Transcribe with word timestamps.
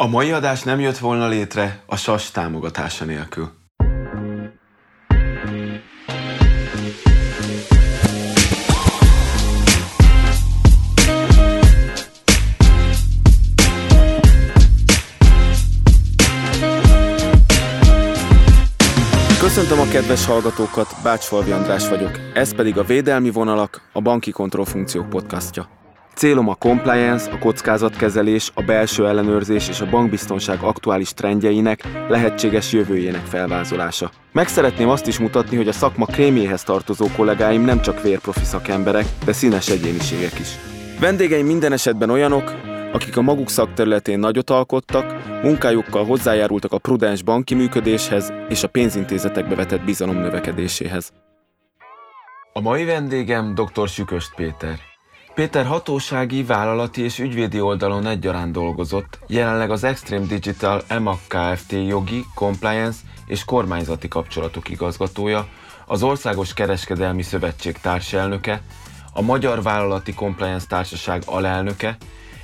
A 0.00 0.06
mai 0.06 0.32
adás 0.32 0.62
nem 0.62 0.80
jött 0.80 0.98
volna 0.98 1.28
létre 1.28 1.82
a 1.86 1.96
SAS 1.96 2.30
támogatása 2.30 3.04
nélkül. 3.04 3.50
Köszöntöm 19.38 19.80
a 19.80 19.88
kedves 19.90 20.26
hallgatókat, 20.26 20.96
Bácsfalvi 21.02 21.50
András 21.50 21.88
vagyok, 21.88 22.18
ez 22.34 22.54
pedig 22.54 22.78
a 22.78 22.82
Védelmi 22.82 23.30
Vonalak, 23.30 23.80
a 23.92 24.00
Banki 24.00 24.30
Kontrollfunkciók 24.30 25.08
podcastja. 25.08 25.79
Célom 26.14 26.48
a 26.48 26.54
compliance, 26.54 27.30
a 27.30 27.38
kockázatkezelés, 27.38 28.50
a 28.54 28.62
belső 28.62 29.06
ellenőrzés 29.06 29.68
és 29.68 29.80
a 29.80 29.90
bankbiztonság 29.90 30.62
aktuális 30.62 31.14
trendjeinek, 31.14 31.82
lehetséges 32.08 32.72
jövőjének 32.72 33.24
felvázolása. 33.24 34.10
Meg 34.32 34.48
szeretném 34.48 34.88
azt 34.88 35.06
is 35.06 35.18
mutatni, 35.18 35.56
hogy 35.56 35.68
a 35.68 35.72
szakma 35.72 36.06
krémjéhez 36.06 36.62
tartozó 36.62 37.06
kollégáim 37.16 37.62
nem 37.62 37.80
csak 37.80 38.02
vérprofi 38.02 38.44
szakemberek, 38.44 39.04
de 39.24 39.32
színes 39.32 39.68
egyéniségek 39.68 40.38
is. 40.38 40.48
Vendégeim 41.00 41.46
minden 41.46 41.72
esetben 41.72 42.10
olyanok, 42.10 42.54
akik 42.92 43.16
a 43.16 43.22
maguk 43.22 43.48
szakterületén 43.48 44.18
nagyot 44.18 44.50
alkottak, 44.50 45.14
munkájukkal 45.42 46.04
hozzájárultak 46.04 46.72
a 46.72 46.78
prudens 46.78 47.22
banki 47.22 47.54
működéshez 47.54 48.32
és 48.48 48.62
a 48.62 48.68
pénzintézetekbe 48.68 49.54
vetett 49.54 49.84
bizalom 49.84 50.16
növekedéséhez. 50.16 51.12
A 52.52 52.60
mai 52.60 52.84
vendégem 52.84 53.54
dr. 53.54 53.88
Süköst 53.88 54.34
Péter. 54.34 54.89
Péter 55.40 55.66
hatósági, 55.66 56.42
vállalati 56.42 57.02
és 57.02 57.18
ügyvédi 57.18 57.60
oldalon 57.60 58.06
egyaránt 58.06 58.52
dolgozott, 58.52 59.18
jelenleg 59.26 59.70
az 59.70 59.84
Extreme 59.84 60.26
Digital 60.26 60.82
EMAC 60.86 61.18
Kft. 61.28 61.72
jogi, 61.72 62.24
compliance 62.34 62.98
és 63.26 63.44
kormányzati 63.44 64.08
kapcsolatok 64.08 64.68
igazgatója, 64.68 65.46
az 65.86 66.02
Országos 66.02 66.54
Kereskedelmi 66.54 67.22
Szövetség 67.22 67.78
társelnöke, 67.78 68.62
a 69.12 69.22
Magyar 69.22 69.62
Vállalati 69.62 70.14
Compliance 70.14 70.66
Társaság 70.68 71.22
alelnöke, 71.26 71.96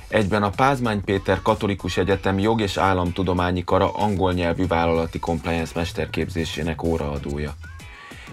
egyben 0.07 0.43
a 0.43 0.49
Pázmány 0.49 1.03
Péter 1.03 1.41
Katolikus 1.41 1.97
Egyetem 1.97 2.39
Jog 2.39 2.61
és 2.61 2.77
Államtudományi 2.77 3.63
Kara 3.63 3.93
angol 3.93 4.33
nyelvű 4.33 4.67
vállalati 4.67 5.19
compliance 5.19 5.71
mesterképzésének 5.75 6.83
óraadója. 6.83 7.53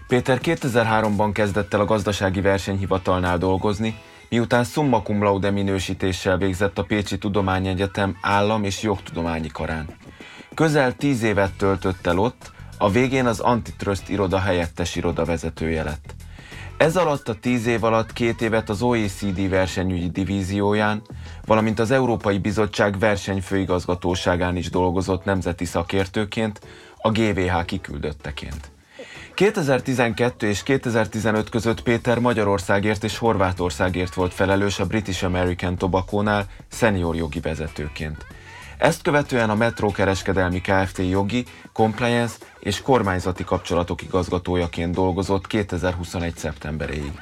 Péter 0.09 0.39
2003-ban 0.43 1.31
kezdett 1.33 1.75
el 1.75 1.81
a 1.81 1.85
gazdasági 1.85 2.41
versenyhivatalnál 2.41 3.39
dolgozni, 3.39 3.99
miután 4.35 4.65
summa 4.65 5.03
cum 5.03 5.23
laude 5.23 5.51
minősítéssel 5.51 6.37
végzett 6.37 6.79
a 6.79 6.83
Pécsi 6.83 7.19
Tudományegyetem 7.19 8.17
állam- 8.21 8.65
és 8.65 8.83
jogtudományi 8.83 9.49
karán. 9.49 9.87
Közel 10.55 10.93
tíz 10.93 11.23
évet 11.23 11.53
töltött 11.53 12.07
el 12.07 12.19
ott, 12.19 12.53
a 12.79 12.91
végén 12.91 13.27
az 13.27 13.41
Antitrust 13.41 14.09
iroda 14.09 14.39
helyettes 14.39 14.97
iroda 14.97 15.25
vezetője 15.25 15.83
lett. 15.83 16.15
Ez 16.77 16.97
alatt 16.97 17.29
a 17.29 17.35
tíz 17.35 17.67
év 17.67 17.85
alatt 17.85 18.13
két 18.13 18.43
évet 18.43 18.69
az 18.69 18.83
OECD 18.83 19.49
versenyügyi 19.49 20.09
divízióján, 20.09 21.03
valamint 21.45 21.79
az 21.79 21.91
Európai 21.91 22.39
Bizottság 22.39 22.99
versenyfőigazgatóságán 22.99 24.57
is 24.57 24.71
dolgozott 24.71 25.25
nemzeti 25.25 25.65
szakértőként, 25.65 26.61
a 26.97 27.11
GVH 27.11 27.65
kiküldötteként. 27.65 28.74
2012 29.35 30.49
és 30.49 30.63
2015 30.63 31.49
között 31.49 31.83
Péter 31.83 32.19
Magyarországért 32.19 33.05
és 33.05 33.19
Horvátországért 33.19 34.15
volt 34.15 34.35
felelős 34.35 34.79
a 34.79 34.87
British 34.87 35.25
American 35.25 35.77
Tobacco-nál 35.77 36.47
senior 36.71 37.17
jogi 37.17 37.41
vezetőként. 37.41 38.27
Ezt 38.79 39.03
követően 39.03 39.51
a 39.51 39.55
Metro 39.55 39.91
kereskedelmi 39.91 40.61
Kft. 40.61 40.99
jogi, 40.99 41.45
compliance 41.73 42.35
és 42.59 42.83
kormányzati 42.83 43.45
kapcsolatok 43.45 44.03
igazgatójaként 44.03 44.95
dolgozott 44.95 45.47
2021. 45.47 46.37
szeptemberéig. 46.37 47.13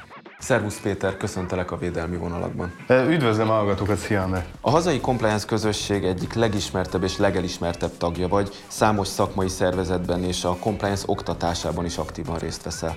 Szervusz 0.43 0.79
Péter, 0.79 1.17
köszöntelek 1.17 1.71
a 1.71 1.77
védelmi 1.77 2.17
vonalakban. 2.17 2.73
Üdvözlöm 2.89 3.49
a 3.49 3.53
hallgatókat, 3.53 3.97
szia. 3.97 4.43
A 4.61 4.69
hazai 4.69 4.99
compliance 4.99 5.45
közösség 5.45 6.03
egyik 6.03 6.33
legismertebb 6.33 7.03
és 7.03 7.17
legelismertebb 7.17 7.97
tagja 7.97 8.27
vagy, 8.27 8.63
számos 8.67 9.07
szakmai 9.07 9.47
szervezetben 9.47 10.23
és 10.23 10.43
a 10.43 10.55
compliance 10.59 11.03
oktatásában 11.05 11.85
is 11.85 11.97
aktívan 11.97 12.37
részt 12.37 12.63
veszel. 12.63 12.95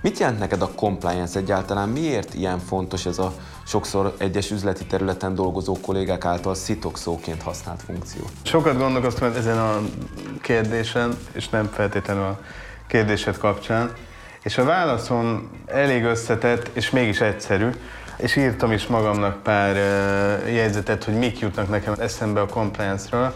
Mit 0.00 0.18
jelent 0.18 0.38
neked 0.38 0.62
a 0.62 0.70
compliance 0.74 1.38
egyáltalán? 1.38 1.88
Miért 1.88 2.34
ilyen 2.34 2.58
fontos 2.58 3.06
ez 3.06 3.18
a 3.18 3.32
sokszor 3.66 4.14
egyes 4.18 4.50
üzleti 4.50 4.86
területen 4.86 5.34
dolgozó 5.34 5.76
kollégák 5.80 6.24
által 6.24 6.54
szitokszóként 6.54 7.42
használt 7.42 7.82
funkció? 7.82 8.22
Sokat 8.42 8.78
gondolkoztam 8.78 9.32
ezen 9.32 9.58
a 9.58 9.80
kérdésen, 10.42 11.16
és 11.32 11.48
nem 11.48 11.66
feltétlenül 11.66 12.22
a 12.22 12.40
kérdésed 12.86 13.36
kapcsán. 13.36 13.92
És 14.42 14.58
a 14.58 14.64
válaszom 14.64 15.50
elég 15.66 16.04
összetett, 16.04 16.70
és 16.72 16.90
mégis 16.90 17.20
egyszerű, 17.20 17.68
és 18.16 18.36
írtam 18.36 18.72
is 18.72 18.86
magamnak 18.86 19.42
pár 19.42 19.76
jegyzetet, 20.46 21.04
hogy 21.04 21.14
mik 21.14 21.38
jutnak 21.38 21.68
nekem 21.68 21.94
eszembe 21.98 22.40
a 22.40 22.46
compliance-ről. 22.46 23.32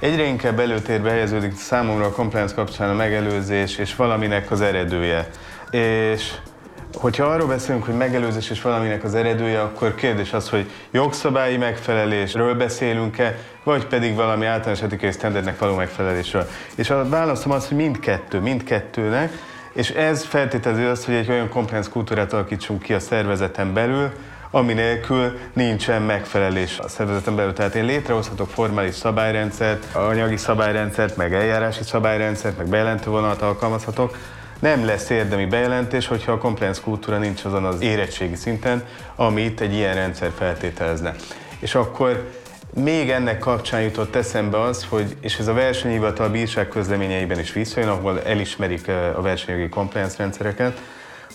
Egyre 0.00 0.22
inkább 0.22 0.60
előtérbe 0.60 1.10
helyeződik 1.10 1.56
számomra 1.56 2.04
a 2.04 2.10
compliance 2.10 2.54
kapcsán 2.54 2.90
a 2.90 2.94
megelőzés 2.94 3.76
és 3.76 3.96
valaminek 3.96 4.50
az 4.50 4.60
eredője. 4.60 5.28
És 5.70 6.32
hogyha 6.94 7.24
arról 7.24 7.46
beszélünk, 7.46 7.84
hogy 7.84 7.96
megelőzés 7.96 8.50
és 8.50 8.62
valaminek 8.62 9.04
az 9.04 9.14
eredője, 9.14 9.60
akkor 9.60 9.94
kérdés 9.94 10.32
az, 10.32 10.48
hogy 10.48 10.70
jogszabályi 10.90 11.56
megfelelésről 11.56 12.54
beszélünk-e, 12.54 13.38
vagy 13.62 13.86
pedig 13.86 14.14
valami 14.14 14.46
általános 14.46 14.82
etikai 14.82 15.12
standardnek 15.12 15.58
való 15.58 15.74
megfelelésről. 15.74 16.48
És 16.74 16.90
a 16.90 17.08
válaszom 17.08 17.52
az, 17.52 17.68
hogy 17.68 17.76
mindkettő, 17.76 18.40
mindkettőnek, 18.40 19.32
és 19.76 19.90
ez 19.90 20.24
feltételezi 20.24 20.82
azt, 20.82 21.04
hogy 21.04 21.14
egy 21.14 21.30
olyan 21.30 21.48
compliance 21.48 21.90
kultúrát 21.90 22.32
alakítsunk 22.32 22.82
ki 22.82 22.92
a 22.94 23.00
szervezeten 23.00 23.72
belül, 23.72 24.10
ami 24.50 24.72
nélkül 24.72 25.38
nincsen 25.52 26.02
megfelelés 26.02 26.78
a 26.78 26.88
szervezeten 26.88 27.36
belül. 27.36 27.52
Tehát 27.52 27.74
én 27.74 27.84
létrehozhatok 27.84 28.48
formális 28.48 28.94
szabályrendszert, 28.94 29.94
anyagi 29.94 30.36
szabályrendszert, 30.36 31.16
meg 31.16 31.34
eljárási 31.34 31.82
szabályrendszert, 31.82 32.56
meg 32.56 32.66
bejelentő 32.68 33.10
vonalat 33.10 33.42
alkalmazhatok, 33.42 34.18
nem 34.58 34.84
lesz 34.84 35.10
érdemi 35.10 35.44
bejelentés, 35.44 36.06
hogyha 36.06 36.32
a 36.32 36.38
compliance 36.38 36.80
kultúra 36.80 37.18
nincs 37.18 37.44
azon 37.44 37.64
az 37.64 37.80
érettségi 37.80 38.34
szinten, 38.34 38.84
amit 39.16 39.60
egy 39.60 39.74
ilyen 39.74 39.94
rendszer 39.94 40.30
feltételezne. 40.38 41.14
És 41.58 41.74
akkor 41.74 42.30
még 42.82 43.10
ennek 43.10 43.38
kapcsán 43.38 43.82
jutott 43.82 44.14
eszembe 44.14 44.60
az, 44.60 44.84
hogy, 44.84 45.16
és 45.20 45.38
ez 45.38 45.46
a 45.46 45.52
versenyhivatal 45.52 46.28
bírság 46.28 46.68
közleményeiben 46.68 47.38
is 47.38 47.52
visszajön, 47.52 47.88
ahol 47.88 48.22
elismerik 48.22 48.88
a 48.88 49.20
versenyjogi 49.20 49.68
compliance 49.68 50.14
rendszereket, 50.18 50.80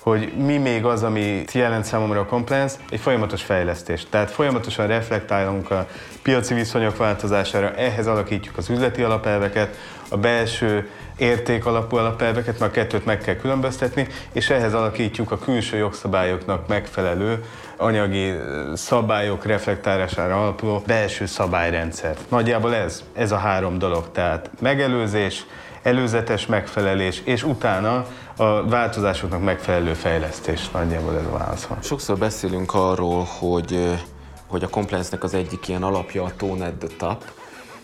hogy 0.02 0.34
mi 0.38 0.58
még 0.58 0.86
az, 0.86 1.04
ami 1.04 1.44
jelent 1.54 1.86
számomra 1.86 2.20
a 2.20 2.26
compliance, 2.26 2.76
egy 2.90 3.00
folyamatos 3.00 3.44
fejlesztés. 3.44 4.06
Tehát 4.10 4.32
folyamatosan 4.32 4.88
reflektálunk 4.88 5.72
a 5.72 5.88
piaci 6.22 6.54
viszonyok 6.54 6.98
változására, 6.98 7.74
ehhez 7.76 8.08
alakítjuk 8.08 8.58
az 8.58 8.70
üzleti 8.70 9.04
alapelveket, 9.04 9.78
a 10.10 10.18
belső 10.18 10.90
érték 11.18 11.66
alapú 11.66 11.96
alapelveket, 11.96 12.60
mert 12.60 12.72
a 12.72 12.74
kettőt 12.76 13.06
meg 13.06 13.18
kell 13.18 13.36
különböztetni, 13.36 14.08
és 14.32 14.50
ehhez 14.50 14.74
alakítjuk 14.74 15.32
a 15.32 15.40
külső 15.40 15.78
jogszabályoknak 15.78 16.68
megfelelő 16.68 17.44
anyagi 17.78 18.34
szabályok 18.74 19.46
reflektálására 19.46 20.42
alapuló 20.42 20.84
belső 20.86 21.26
szabályrendszer. 21.26 22.16
Nagyjából 22.30 22.76
ez, 22.76 23.04
ez 23.14 23.32
a 23.32 23.38
három 23.38 23.78
dolog, 23.78 24.12
tehát 24.12 24.50
megelőzés, 24.60 25.46
előzetes 25.84 26.46
megfelelés, 26.46 27.22
és 27.24 27.44
utána 27.44 28.06
a 28.42 28.66
változásoknak 28.66 29.44
megfelelő 29.44 29.94
fejlesztés. 29.94 30.70
Nagyjából 30.70 31.18
ez 31.18 31.26
a 31.26 31.38
válasz 31.38 31.64
van. 31.64 31.82
Sokszor 31.82 32.18
beszélünk 32.18 32.74
arról, 32.74 33.24
hogy, 33.24 34.00
hogy 34.48 34.64
a 34.64 34.68
compliance-nek 34.68 35.24
az 35.24 35.34
egyik 35.34 35.68
ilyen 35.68 35.84
alapja 35.84 36.24
a 36.24 36.32
tone 36.38 36.66
at 36.66 36.74
the 36.74 36.88
top, 36.98 37.24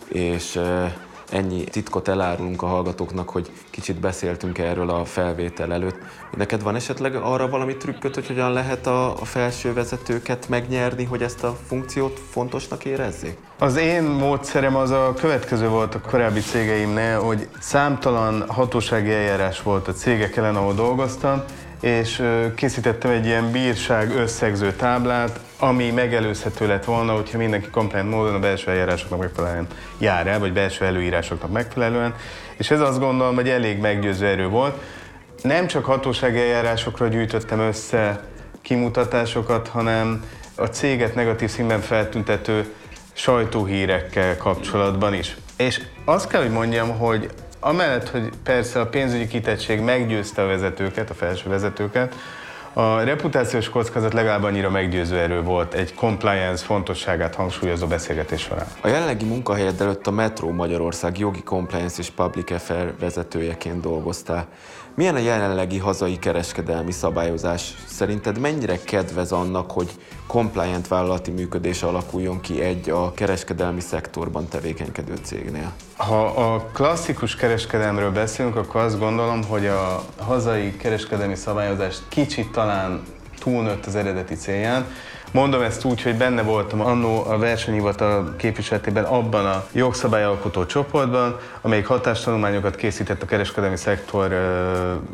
és 0.08 0.60
ennyi 1.30 1.64
titkot 1.64 2.08
elárulunk 2.08 2.62
a 2.62 2.66
hallgatóknak, 2.66 3.28
hogy 3.28 3.50
kicsit 3.70 4.00
beszéltünk 4.00 4.58
erről 4.58 4.90
a 4.90 5.04
felvétel 5.04 5.72
előtt. 5.72 5.96
Neked 6.36 6.62
van 6.62 6.74
esetleg 6.74 7.14
arra 7.14 7.48
valami 7.48 7.76
trükköt, 7.76 8.14
hogy 8.14 8.26
hogyan 8.26 8.52
lehet 8.52 8.86
a, 8.86 9.14
felső 9.22 9.72
vezetőket 9.72 10.48
megnyerni, 10.48 11.04
hogy 11.04 11.22
ezt 11.22 11.44
a 11.44 11.56
funkciót 11.66 12.20
fontosnak 12.30 12.84
érezzék? 12.84 13.36
Az 13.58 13.76
én 13.76 14.02
módszerem 14.02 14.76
az 14.76 14.90
a 14.90 15.14
következő 15.16 15.68
volt 15.68 15.94
a 15.94 16.00
korábbi 16.00 16.40
cégeimnél, 16.40 17.20
hogy 17.20 17.48
számtalan 17.58 18.44
hatósági 18.48 19.12
eljárás 19.12 19.62
volt 19.62 19.88
a 19.88 19.92
cégek 19.92 20.36
ellen, 20.36 20.56
ahol 20.56 20.74
dolgoztam, 20.74 21.42
és 21.80 22.22
készítettem 22.54 23.10
egy 23.10 23.26
ilyen 23.26 23.50
bírság 23.50 24.16
összegző 24.16 24.72
táblát, 24.72 25.40
ami 25.58 25.90
megelőzhető 25.90 26.66
lett 26.66 26.84
volna, 26.84 27.12
hogyha 27.12 27.38
mindenki 27.38 27.68
compliant 27.70 28.10
módon 28.10 28.34
a 28.34 28.38
belső 28.38 28.70
eljárásoknak 28.70 29.18
megfelelően 29.18 29.66
jár 29.98 30.26
el, 30.26 30.38
vagy 30.38 30.52
belső 30.52 30.84
előírásoknak 30.84 31.52
megfelelően, 31.52 32.14
és 32.56 32.70
ez 32.70 32.80
azt 32.80 32.98
gondolom, 32.98 33.34
hogy 33.34 33.48
elég 33.48 33.78
meggyőző 33.80 34.26
erő 34.26 34.48
volt. 34.48 34.76
Nem 35.42 35.66
csak 35.66 35.84
hatósági 35.84 36.38
eljárásokra 36.38 37.08
gyűjtöttem 37.08 37.60
össze 37.60 38.20
kimutatásokat, 38.62 39.68
hanem 39.68 40.24
a 40.54 40.66
céget 40.66 41.14
negatív 41.14 41.48
színben 41.48 41.80
feltüntető 41.80 42.74
sajtóhírekkel 43.12 44.36
kapcsolatban 44.36 45.14
is. 45.14 45.36
És 45.56 45.80
azt 46.04 46.28
kell, 46.28 46.40
hogy 46.40 46.50
mondjam, 46.50 46.98
hogy 46.98 47.30
amellett, 47.60 48.08
hogy 48.08 48.30
persze 48.42 48.80
a 48.80 48.86
pénzügyi 48.86 49.26
kitettség 49.26 49.80
meggyőzte 49.80 50.42
a 50.42 50.46
vezetőket, 50.46 51.10
a 51.10 51.14
felső 51.14 51.48
vezetőket, 51.48 52.14
a 52.72 53.00
reputációs 53.00 53.68
kockázat 53.68 54.12
legalább 54.12 54.42
annyira 54.42 54.70
meggyőző 54.70 55.18
erő 55.18 55.42
volt 55.42 55.74
egy 55.74 55.94
compliance 55.94 56.64
fontosságát 56.64 57.34
hangsúlyozó 57.34 57.86
beszélgetés 57.86 58.40
során. 58.40 58.66
A 58.80 58.88
jelenlegi 58.88 59.24
munkahelyed 59.24 59.80
előtt 59.80 60.06
a 60.06 60.10
Metro 60.10 60.50
Magyarország 60.50 61.18
jogi 61.18 61.42
compliance 61.42 61.94
és 61.98 62.10
public 62.10 62.50
affair 62.50 62.94
vezetőjeként 63.00 63.80
dolgoztál. 63.80 64.46
Milyen 64.98 65.14
a 65.14 65.18
jelenlegi 65.18 65.78
hazai 65.78 66.18
kereskedelmi 66.18 66.92
szabályozás? 66.92 67.74
Szerinted 67.86 68.38
mennyire 68.38 68.78
kedvez 68.84 69.32
annak, 69.32 69.70
hogy 69.70 69.90
compliant 70.26 70.88
vállalati 70.88 71.30
működés 71.30 71.82
alakuljon 71.82 72.40
ki 72.40 72.60
egy 72.60 72.90
a 72.90 73.12
kereskedelmi 73.12 73.80
szektorban 73.80 74.48
tevékenykedő 74.48 75.14
cégnél? 75.22 75.72
Ha 75.96 76.26
a 76.26 76.70
klasszikus 76.72 77.36
kereskedelmről 77.36 78.10
beszélünk, 78.10 78.56
akkor 78.56 78.80
azt 78.80 78.98
gondolom, 78.98 79.44
hogy 79.44 79.66
a 79.66 80.04
hazai 80.18 80.76
kereskedelmi 80.76 81.36
szabályozás 81.36 81.96
kicsit 82.08 82.50
talán 82.50 83.02
túlnőtt 83.38 83.86
az 83.86 83.94
eredeti 83.94 84.34
célján, 84.34 84.86
Mondom 85.32 85.62
ezt 85.62 85.84
úgy, 85.84 86.02
hogy 86.02 86.16
benne 86.16 86.42
voltam 86.42 86.80
annó 86.80 87.24
a 87.24 87.38
versenyhivatal 87.38 88.34
képviseletében 88.36 89.04
abban 89.04 89.46
a 89.46 89.64
jogszabályalkotó 89.72 90.66
csoportban, 90.66 91.38
amelyik 91.60 91.86
hatástanulmányokat 91.86 92.76
készített 92.76 93.22
a 93.22 93.26
kereskedelmi 93.26 93.76
szektor 93.76 94.28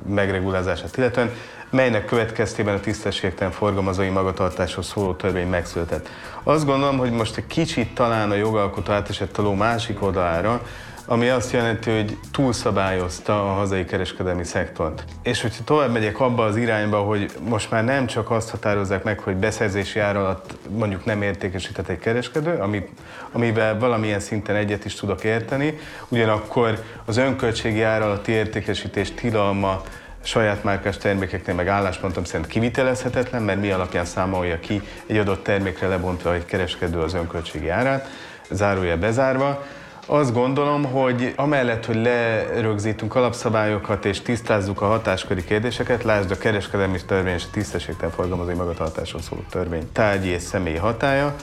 megregulázását 0.09 0.97
illetően, 0.97 1.31
melynek 1.71 2.05
következtében 2.05 2.75
a 2.75 2.81
tisztességtelen 2.81 3.53
forgalmazói 3.53 4.09
magatartáshoz 4.09 4.87
szóló 4.87 5.13
törvény 5.13 5.49
megszületett. 5.49 6.09
Azt 6.43 6.65
gondolom, 6.65 6.99
hogy 6.99 7.11
most 7.11 7.37
egy 7.37 7.47
kicsit 7.47 7.95
talán 7.95 8.31
a 8.31 8.35
jogalkotó 8.35 8.93
átesett 8.93 9.39
a 9.39 9.43
ló 9.43 9.55
másik 9.55 10.03
oldalára, 10.03 10.63
ami 11.07 11.29
azt 11.29 11.53
jelenti, 11.53 11.91
hogy 11.91 12.19
túlszabályozta 12.33 13.51
a 13.51 13.55
hazai 13.55 13.85
kereskedelmi 13.85 14.45
szektort. 14.45 15.05
És 15.23 15.43
hogyha 15.43 15.65
tovább 15.65 15.93
megyek 15.93 16.21
abba 16.21 16.45
az 16.45 16.57
irányba, 16.57 16.99
hogy 16.99 17.33
most 17.49 17.71
már 17.71 17.85
nem 17.85 18.07
csak 18.07 18.31
azt 18.31 18.51
határozzák 18.51 19.03
meg, 19.03 19.19
hogy 19.19 19.37
beszerzési 19.37 19.99
ár 19.99 20.17
alatt 20.17 20.55
mondjuk 20.69 21.05
nem 21.05 21.23
értékesített 21.23 21.89
egy 21.89 21.99
kereskedő, 21.99 22.59
amit, 22.59 22.89
amivel 23.33 23.79
valamilyen 23.79 24.21
szinten 24.21 24.57
egyet 24.57 24.85
is 24.85 24.95
tudok 24.95 25.25
érteni, 25.25 25.79
ugyanakkor 26.09 26.83
az 27.05 27.17
önköltségi 27.17 27.83
ár 27.83 28.03
alatti 28.03 28.33
értékesítés 28.33 29.13
tilalma 29.13 29.83
saját 30.23 30.65
márkás 30.65 30.97
termékeknél 30.97 31.55
meg 31.55 31.69
álláspontom 31.69 32.25
szerint 32.25 32.49
kivitelezhetetlen, 32.49 33.43
mert 33.43 33.61
mi 33.61 33.71
alapján 33.71 34.05
számolja 34.05 34.61
ki 34.61 34.83
egy 35.07 35.17
adott 35.17 35.43
termékre 35.43 35.89
lebontva 35.89 36.35
egy 36.35 36.45
kereskedő 36.45 36.99
az 36.99 37.15
önköltségi 37.15 37.69
árát, 37.69 38.09
zárója 38.51 38.99
bezárva. 38.99 39.65
Azt 40.07 40.33
gondolom, 40.33 40.85
hogy 40.85 41.33
amellett, 41.37 41.85
hogy 41.85 41.97
lerögzítünk 41.97 43.15
alapszabályokat 43.15 44.05
és 44.05 44.21
tisztázzuk 44.21 44.81
a 44.81 44.87
hatásköri 44.87 45.45
kérdéseket, 45.45 46.03
lásd 46.03 46.31
a 46.31 46.39
kereskedelmi 46.39 47.05
törvény 47.07 47.35
és 47.35 47.45
a 47.45 47.51
tisztességtelen 47.53 48.15
forgalmazói 48.15 48.55
magatartásról 48.55 49.23
szóló 49.23 49.43
törvény 49.51 49.93
tárgyi 49.93 50.29
és 50.29 50.43
személyi 50.43 50.77
hatája. 50.77 51.35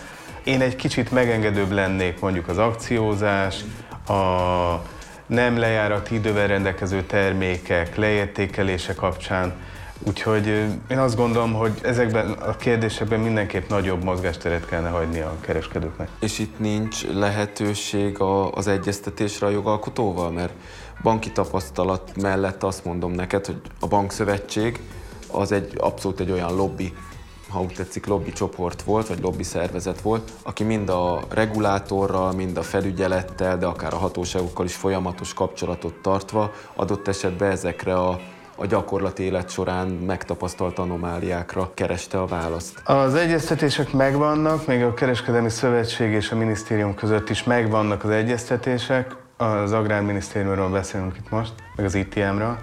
Én 0.44 0.62
egy 0.62 0.76
kicsit 0.76 1.12
megengedőbb 1.12 1.72
lennék 1.72 2.20
mondjuk 2.20 2.48
az 2.48 2.58
akciózás, 2.58 3.60
a 4.08 4.82
nem 5.26 5.58
lejárat 5.58 6.12
idővel 6.12 6.48
rendelkező 6.48 7.04
termékek 7.04 7.96
leértékelése 7.96 8.94
kapcsán, 8.94 9.54
Úgyhogy 10.08 10.48
én 10.90 10.98
azt 10.98 11.16
gondolom, 11.16 11.54
hogy 11.54 11.72
ezekben 11.82 12.32
a 12.32 12.56
kérdésekben 12.56 13.20
mindenképp 13.20 13.70
nagyobb 13.70 14.04
mozgásteret 14.04 14.66
kellene 14.66 14.90
hagyni 14.90 15.20
a 15.20 15.36
kereskedőknek. 15.40 16.10
És 16.20 16.40
itt 16.40 16.60
nincs 16.60 17.08
lehetőség 17.08 18.18
az 18.52 18.68
egyeztetésre 18.68 19.48
a 19.48 19.50
jogalkotóval? 19.50 20.32
Mert 20.32 20.54
banki 21.04 21.32
tapasztalat 21.32 22.12
mellett 22.22 22.64
azt 22.64 22.86
mondom 22.86 23.12
neked, 23.12 23.46
hogy 23.46 23.62
a 23.80 23.88
bankszövetség 23.88 24.80
az 25.32 25.52
egy 25.52 25.74
abszolút 25.78 26.20
egy 26.20 26.32
olyan 26.32 26.56
lobby 26.56 26.94
ha 27.50 27.62
úgy 27.62 27.74
tetszik, 27.74 28.06
lobby 28.06 28.32
csoport 28.32 28.82
volt, 28.82 29.08
vagy 29.08 29.20
lobby 29.22 29.44
szervezet 29.44 30.02
volt, 30.02 30.32
aki 30.44 30.64
mind 30.64 30.90
a 30.90 31.20
regulátorral, 31.30 32.32
mind 32.32 32.58
a 32.58 32.62
felügyelettel, 32.62 33.58
de 33.58 33.66
akár 33.66 33.94
a 33.94 33.98
hatóságokkal 33.98 34.66
is 34.66 34.76
folyamatos 34.76 35.34
kapcsolatot 35.34 35.94
tartva 35.94 36.52
adott 36.76 37.08
esetben 37.08 37.52
ezekre 37.52 37.94
a 37.94 38.20
a 38.56 38.66
gyakorlati 38.66 39.24
élet 39.24 39.50
során 39.50 39.88
megtapasztalt 39.88 40.80
anomáliákra 40.80 41.72
kereste 41.74 42.20
a 42.22 42.26
választ? 42.26 42.82
Az 42.86 43.16
egyeztetések 43.16 43.94
megvannak, 43.94 44.68
még 44.68 44.84
a 44.84 44.94
Kereskedelmi 44.94 45.50
Szövetség 45.50 46.12
és 46.12 46.32
a 46.32 46.36
minisztérium 46.36 46.96
között 46.96 47.30
is 47.30 47.44
megvannak 47.44 48.04
az 48.04 48.10
egyeztetések. 48.10 49.16
Az 49.38 49.72
Agrárminisztériumról 49.72 50.70
beszélünk 50.70 51.18
itt 51.18 51.30
most, 51.30 51.54
meg 51.76 51.86
az 51.86 51.96
ITM-ről. 51.96 52.58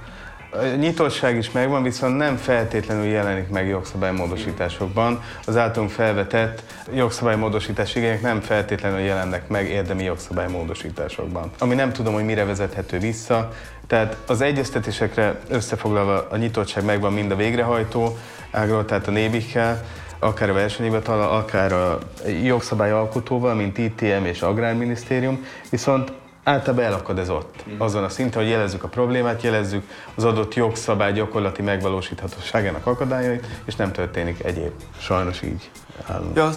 A 0.50 0.65
nyitottság 0.65 1.37
is 1.37 1.50
megvan, 1.50 1.83
viszont 1.83 2.17
nem 2.17 2.37
feltétlenül 2.37 3.05
jelenik 3.05 3.49
meg 3.49 3.67
jogszabálymódosításokban. 3.67 5.23
Az 5.47 5.56
általunk 5.56 5.91
felvetett 5.91 6.62
jogszabálymódosítás 6.93 7.95
igények 7.95 8.23
nem 8.23 8.41
feltétlenül 8.41 8.99
jelennek 8.99 9.49
meg 9.49 9.69
érdemi 9.69 10.05
jogszabálymódosításokban. 10.05 11.50
Ami 11.59 11.75
nem 11.75 11.93
tudom, 11.93 12.15
hogy 12.15 12.25
mire 12.25 12.45
vezethető 12.45 12.99
vissza, 12.99 13.53
tehát 13.87 14.17
az 14.27 14.41
egyeztetésekre 14.41 15.41
összefoglalva 15.49 16.27
a 16.31 16.37
nyitottság 16.37 16.85
megvan 16.85 17.12
mind 17.12 17.31
a 17.31 17.37
végrehajtó 17.37 18.19
ágról, 18.51 18.85
tehát 18.85 19.06
a 19.06 19.11
nébikkel, 19.11 19.85
akár 20.19 20.51
a 20.51 20.53
versenyhivatal, 20.53 21.37
akár 21.37 21.73
a 21.73 21.99
jogszabályalkotóval, 22.43 23.55
mint 23.55 23.79
ITM 23.79 24.25
és 24.25 24.43
Agrárminisztérium, 24.43 25.47
viszont 25.71 26.12
általában 26.49 26.85
elakad 26.85 27.19
ez 27.19 27.31
ott. 27.31 27.65
Mm. 27.69 27.81
Azon 27.81 28.05
a 28.05 28.09
szinten, 28.09 28.43
hogy 28.43 28.50
jelezzük 28.50 28.83
a 28.83 28.89
problémát, 28.89 29.43
jelezzük 29.43 29.83
az 30.15 30.25
adott 30.25 30.55
jogszabály 30.55 31.12
gyakorlati 31.12 31.62
megvalósíthatóságának 31.62 32.87
akadályait, 32.87 33.47
és 33.65 33.77
nem 33.77 33.93
történik 33.93 34.45
egyéb. 34.45 34.73
Sajnos 34.99 35.43
így 35.43 35.71
állunk. 36.06 36.37
Ja, 36.37 36.50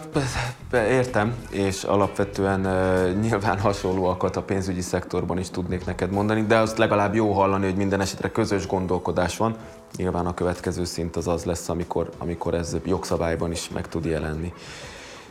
értem, 0.71 1.35
és 1.49 1.83
alapvetően 1.83 2.65
uh, 2.65 3.21
nyilván 3.21 3.59
hasonlóakat 3.59 4.35
a 4.35 4.41
pénzügyi 4.41 4.81
szektorban 4.81 5.37
is 5.37 5.49
tudnék 5.49 5.85
neked 5.85 6.11
mondani, 6.11 6.41
de 6.41 6.57
azt 6.57 6.77
legalább 6.77 7.15
jó 7.15 7.31
hallani, 7.31 7.65
hogy 7.65 7.75
minden 7.75 8.01
esetre 8.01 8.31
közös 8.31 8.67
gondolkodás 8.67 9.37
van. 9.37 9.55
Nyilván 9.97 10.25
a 10.25 10.33
következő 10.33 10.83
szint 10.83 11.15
az 11.15 11.27
az 11.27 11.43
lesz, 11.43 11.69
amikor, 11.69 12.09
amikor 12.17 12.53
ez 12.53 12.75
jogszabályban 12.85 13.51
is 13.51 13.69
meg 13.69 13.87
tud 13.87 14.05
jelenni. 14.05 14.53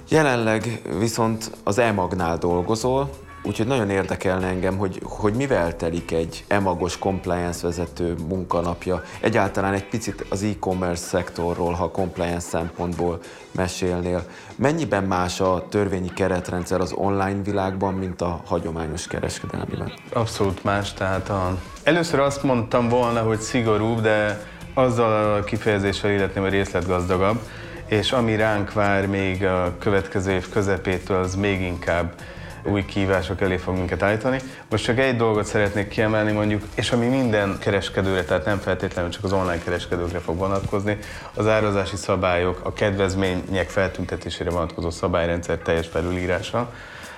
Jelenleg 0.09 0.83
viszont 0.99 1.51
az 1.65 1.79
e-magnál 1.79 2.39
dolgozol, 2.39 3.11
Úgyhogy 3.43 3.67
nagyon 3.67 3.91
érdekelne 3.91 4.47
engem, 4.47 4.77
hogy, 4.77 5.01
hogy 5.03 5.35
mivel 5.35 5.77
telik 5.77 6.11
egy 6.11 6.44
emagos 6.49 6.99
compliance 6.99 7.67
vezető 7.67 8.15
munkanapja. 8.29 9.03
Egyáltalán 9.20 9.73
egy 9.73 9.85
picit 9.85 10.27
az 10.29 10.43
e-commerce 10.43 11.06
szektorról, 11.06 11.73
ha 11.73 11.91
compliance 11.91 12.49
szempontból 12.49 13.20
mesélnél. 13.51 14.25
Mennyiben 14.56 15.05
más 15.05 15.41
a 15.41 15.67
törvényi 15.69 16.13
keretrendszer 16.15 16.81
az 16.81 16.93
online 16.93 17.43
világban, 17.43 17.94
mint 17.94 18.20
a 18.20 18.41
hagyományos 18.47 19.06
kereskedelmiben? 19.06 19.93
Abszolút 20.13 20.65
más. 20.65 20.93
Tehát 20.93 21.29
a... 21.29 21.59
először 21.82 22.19
azt 22.19 22.43
mondtam 22.43 22.89
volna, 22.89 23.20
hogy 23.23 23.41
szigorúbb, 23.41 24.01
de 24.01 24.47
azzal 24.75 25.35
a 25.35 25.44
kifejezéssel 25.44 26.11
illetném, 26.11 26.43
hogy 26.43 26.53
részletgazdagabb, 26.53 27.39
és 27.87 28.13
ami 28.13 28.37
ránk 28.37 28.73
vár 28.73 29.06
még 29.06 29.44
a 29.44 29.75
következő 29.79 30.32
év 30.32 30.49
közepétől, 30.49 31.23
az 31.23 31.35
még 31.35 31.61
inkább 31.61 32.13
új 32.62 32.84
kívások 32.84 33.40
elé 33.40 33.56
fog 33.56 33.76
minket 33.76 34.02
állítani. 34.02 34.40
Most 34.70 34.84
csak 34.84 34.98
egy 34.98 35.17
dolgot 35.17 35.44
szeretnék 35.44 35.88
kiemelni 35.88 36.32
mondjuk, 36.32 36.62
és 36.74 36.90
ami 36.90 37.06
minden 37.06 37.58
kereskedőre, 37.58 38.24
tehát 38.24 38.44
nem 38.44 38.58
feltétlenül 38.58 39.10
csak 39.10 39.24
az 39.24 39.32
online 39.32 39.58
kereskedőkre 39.58 40.19
fog 40.19 40.36
vonatkozni, 40.36 40.98
az 41.34 41.46
árazási 41.46 41.96
szabályok, 41.96 42.60
a 42.64 42.72
kedvezmények 42.72 43.69
feltüntetésére 43.69 44.50
vonatkozó 44.50 44.90
szabályrendszer 44.90 45.58
teljes 45.58 45.86
felülírása. 45.86 46.72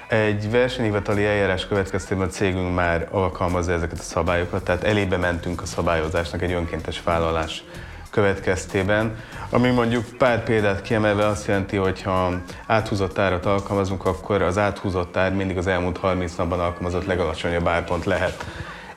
Egy 0.09 0.51
versenyhivatali 0.51 1.25
eljárás 1.25 1.67
következtében 1.67 2.27
a 2.27 2.31
cégünk 2.31 2.75
már 2.75 3.09
alkalmazza 3.11 3.73
ezeket 3.73 3.99
a 3.99 4.03
szabályokat, 4.03 4.65
tehát 4.65 4.85
elébe 4.85 5.17
mentünk 5.17 5.63
a 5.63 5.67
szabályozásnak 5.67 6.43
egy 6.43 6.53
önkéntes 6.53 7.03
vállalás 7.03 7.65
következtében, 8.13 9.17
ami 9.51 9.71
mondjuk 9.71 10.05
pár 10.19 10.43
példát 10.43 10.83
kiemelve 10.83 11.27
azt 11.27 11.47
jelenti, 11.47 11.77
hogy 11.77 12.03
ha 12.03 12.33
áthúzott 12.67 13.19
árat 13.19 13.47
alkalmazunk, 13.47 14.05
akkor 14.07 14.43
az 14.43 14.59
áthúzott 14.59 15.17
ár 15.17 15.33
mindig 15.33 15.57
az 15.57 15.67
elmúlt 15.67 15.99
30 15.99 16.35
napban 16.35 16.61
alkalmazott 16.61 17.07
legalacsonyabb 17.07 17.67
árpont 17.67 18.05
lehet. 18.05 18.45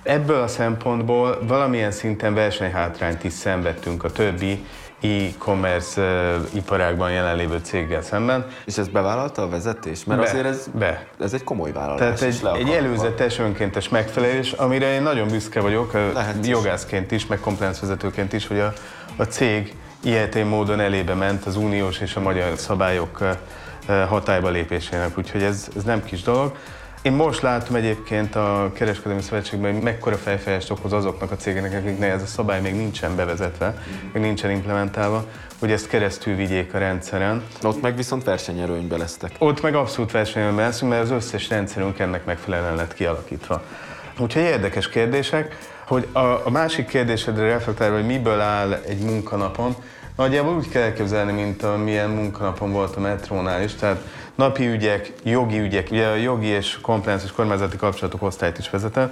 Ebből 0.03 0.41
a 0.41 0.47
szempontból 0.47 1.39
valamilyen 1.47 1.91
szinten 1.91 2.33
versenyhátrányt 2.33 3.23
is 3.23 3.33
szenvedtünk 3.33 4.03
a 4.03 4.11
többi 4.11 4.65
e-commerce 5.01 6.01
uh, 6.01 6.55
iparágban 6.55 7.11
jelenlévő 7.11 7.59
céggel 7.63 8.01
szemben. 8.01 8.45
És 8.65 8.77
ez 8.77 8.87
bevállalta 8.87 9.41
a 9.41 9.49
vezetés? 9.49 10.03
Mert 10.03 10.19
be, 10.19 10.27
azért 10.27 10.45
ez, 10.45 10.67
be. 10.73 11.07
ez 11.19 11.33
egy 11.33 11.43
komoly 11.43 11.71
vállalás. 11.71 12.19
Tehát 12.19 12.21
egy, 12.21 12.67
egy 12.67 12.69
előzetes 12.69 13.39
önkéntes 13.39 13.89
megfelelés, 13.89 14.51
amire 14.51 14.93
én 14.93 15.01
nagyon 15.01 15.27
büszke 15.27 15.61
vagyok, 15.61 15.93
Lehet 16.13 16.47
jogászként 16.47 17.11
is, 17.11 17.25
meg 17.25 17.39
compliance 17.39 17.81
vezetőként 17.81 18.33
is, 18.33 18.47
hogy 18.47 18.59
a, 18.59 18.73
a 19.15 19.23
cég 19.23 19.75
ilyetén 20.03 20.45
módon 20.45 20.79
elébe 20.79 21.13
ment 21.13 21.45
az 21.45 21.55
uniós 21.55 21.99
és 21.99 22.15
a 22.15 22.19
magyar 22.19 22.57
szabályok 22.57 23.37
hatályba 24.07 24.49
lépésének, 24.49 25.17
úgyhogy 25.17 25.43
ez, 25.43 25.67
ez 25.75 25.83
nem 25.83 26.03
kis 26.03 26.21
dolog. 26.21 26.55
Én 27.01 27.11
most 27.11 27.41
látom 27.41 27.75
egyébként 27.75 28.35
a 28.35 28.71
Kereskedelmi 28.73 29.21
Szövetségben, 29.21 29.73
hogy 29.73 29.81
mekkora 29.81 30.15
fejfejest 30.15 30.71
okoz 30.71 30.93
azoknak 30.93 31.31
a 31.31 31.35
cégeknek, 31.35 31.73
akiknek 31.73 32.11
ez 32.11 32.21
a 32.21 32.25
szabály 32.25 32.61
még 32.61 32.75
nincsen 32.75 33.15
bevezetve, 33.15 33.77
még 34.13 34.23
nincsen 34.23 34.51
implementálva, 34.51 35.25
hogy 35.59 35.71
ezt 35.71 35.87
keresztül 35.87 36.35
vigyék 36.35 36.73
a 36.73 36.77
rendszeren. 36.77 37.43
Ott 37.63 37.81
meg 37.81 37.95
viszont 37.95 38.23
versenyerőnybe 38.23 38.97
lesztek. 38.97 39.31
Ott 39.37 39.61
meg 39.61 39.75
abszolút 39.75 40.11
versenyerőnybe 40.11 40.61
leszünk, 40.61 40.91
mert 40.91 41.03
az 41.03 41.11
összes 41.11 41.49
rendszerünk 41.49 41.99
ennek 41.99 42.25
megfelelően 42.25 42.75
lett 42.75 42.93
kialakítva. 42.93 43.63
Úgyhogy 44.19 44.43
érdekes 44.43 44.89
kérdések. 44.89 45.57
Hogy 45.87 46.07
a, 46.11 46.19
a 46.19 46.49
másik 46.49 46.87
kérdésedre 46.87 47.47
reflektálva, 47.47 47.95
hogy 47.95 48.05
miből 48.05 48.39
áll 48.39 48.73
egy 48.73 48.99
munkanapon, 48.99 49.75
nagyjából 50.15 50.55
úgy 50.55 50.69
kell 50.69 50.81
elképzelni, 50.81 51.31
mint 51.31 51.63
a 51.63 51.77
milyen 51.77 52.09
munkanapon 52.09 52.71
volt 52.71 52.95
a 52.95 52.99
metrónál 52.99 53.63
is, 53.63 53.75
tehát 53.75 54.01
napi 54.35 54.67
ügyek, 54.67 55.11
jogi 55.23 55.59
ügyek, 55.59 55.87
ugye 55.91 56.07
a 56.07 56.15
jogi 56.15 56.47
és 56.47 56.77
compliance 56.81 57.25
és 57.25 57.31
kormányzati 57.31 57.77
kapcsolatok 57.77 58.21
osztályt 58.21 58.57
is 58.57 58.69
vezetem, 58.69 59.11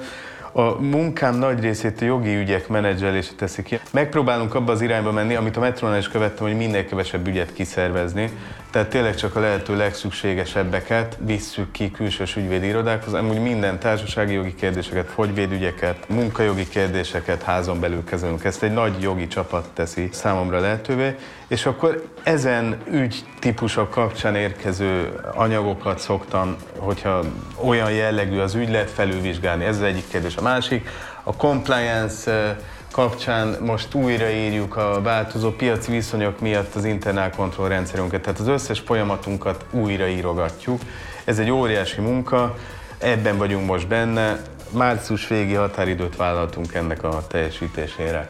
a 0.51 0.81
munkám 0.81 1.35
nagy 1.35 1.59
részét 1.59 2.01
a 2.01 2.05
jogi 2.05 2.35
ügyek 2.35 2.67
menedzselése 2.67 3.31
teszi 3.37 3.63
ki. 3.63 3.79
Megpróbálunk 3.91 4.55
abba 4.55 4.71
az 4.71 4.81
irányba 4.81 5.11
menni, 5.11 5.35
amit 5.35 5.57
a 5.57 5.59
metrónál 5.59 5.97
is 5.97 6.07
követtem, 6.07 6.45
hogy 6.45 6.55
minél 6.55 6.85
kevesebb 6.85 7.27
ügyet 7.27 7.53
kiszervezni. 7.53 8.29
Tehát 8.73 8.89
tényleg 8.89 9.15
csak 9.15 9.35
a 9.35 9.39
lehető 9.39 9.77
legszükségesebbeket 9.77 11.17
visszük 11.19 11.71
ki 11.71 11.91
külsős 11.91 12.35
ügyvédi 12.35 12.67
irodákhoz. 12.67 13.13
Amúgy 13.13 13.41
minden 13.41 13.79
társasági 13.79 14.33
jogi 14.33 14.55
kérdéseket, 14.55 15.09
fogyvédügyeket, 15.09 16.09
munkajogi 16.09 16.67
kérdéseket 16.67 17.41
házon 17.41 17.79
belül 17.79 18.03
kezelünk. 18.03 18.43
Ezt 18.43 18.63
egy 18.63 18.73
nagy 18.73 19.01
jogi 19.01 19.27
csapat 19.27 19.69
teszi 19.73 20.09
számomra 20.11 20.59
lehetővé. 20.59 21.15
És 21.47 21.65
akkor 21.65 22.07
ezen 22.23 22.77
ügy 22.91 23.25
típusok 23.39 23.89
kapcsán 23.89 24.35
érkező 24.35 25.19
anyagokat 25.33 25.99
szoktam, 25.99 26.55
hogyha 26.77 27.23
olyan 27.63 27.91
jellegű 27.91 28.39
az 28.39 28.55
ügylet, 28.55 28.89
felülvizsgálni. 28.89 29.65
Ez 29.65 29.75
az 29.75 29.83
egyik 29.83 30.07
kérdés. 30.09 30.35
A 30.35 30.41
másik, 30.41 30.89
a 31.23 31.35
compliance 31.35 32.57
kapcsán 32.93 33.57
most 33.61 33.93
újraírjuk 33.93 34.75
a 34.75 35.01
változó 35.01 35.51
piaci 35.51 35.91
viszonyok 35.91 36.39
miatt 36.39 36.75
az 36.75 36.85
internal 36.85 37.29
control 37.29 37.67
rendszerünket, 37.67 38.21
tehát 38.21 38.39
az 38.39 38.47
összes 38.47 38.79
folyamatunkat 38.79 39.65
újraírogatjuk. 39.71 40.81
Ez 41.23 41.39
egy 41.39 41.49
óriási 41.49 42.01
munka, 42.01 42.55
ebben 42.97 43.37
vagyunk 43.37 43.65
most 43.65 43.87
benne, 43.87 44.41
március 44.69 45.27
végi 45.27 45.53
határidőt 45.53 46.15
vállaltunk 46.15 46.73
ennek 46.73 47.03
a 47.03 47.27
teljesítésére. 47.27 48.29